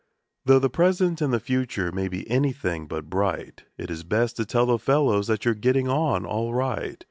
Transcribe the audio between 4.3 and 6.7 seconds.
to tell the fellows that you're getting on all